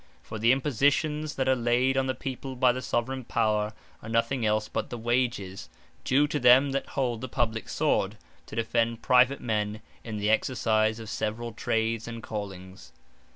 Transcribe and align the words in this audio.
For 0.23 0.39
the 0.39 0.51
Impositions 0.51 1.35
that 1.35 1.47
are 1.47 1.55
layd 1.55 1.95
on 1.95 2.07
the 2.07 2.15
People 2.15 2.55
by 2.55 2.71
the 2.71 2.81
Soveraign 2.81 3.25
Power, 3.25 3.71
are 4.01 4.09
nothing 4.09 4.43
else 4.43 4.67
but 4.67 4.89
the 4.89 4.97
Wages, 4.97 5.69
due 6.03 6.25
to 6.29 6.39
them 6.39 6.71
that 6.71 6.87
hold 6.97 7.21
the 7.21 7.29
publique 7.29 7.69
Sword, 7.69 8.17
to 8.47 8.55
defend 8.55 9.03
private 9.03 9.41
men 9.41 9.83
in 10.03 10.17
the 10.17 10.31
exercise 10.31 10.99
of 10.99 11.07
severall 11.07 11.51
Trades, 11.51 12.07
and 12.07 12.23
Callings. 12.23 12.93